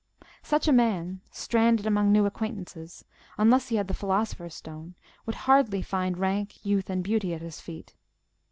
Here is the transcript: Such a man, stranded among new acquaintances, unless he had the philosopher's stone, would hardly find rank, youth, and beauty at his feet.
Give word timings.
Such 0.41 0.67
a 0.67 0.73
man, 0.73 1.21
stranded 1.29 1.85
among 1.85 2.11
new 2.11 2.25
acquaintances, 2.25 3.05
unless 3.37 3.67
he 3.67 3.75
had 3.75 3.87
the 3.87 3.93
philosopher's 3.93 4.55
stone, 4.55 4.95
would 5.27 5.35
hardly 5.45 5.83
find 5.83 6.17
rank, 6.17 6.65
youth, 6.65 6.89
and 6.89 7.03
beauty 7.03 7.35
at 7.35 7.41
his 7.43 7.61
feet. 7.61 7.93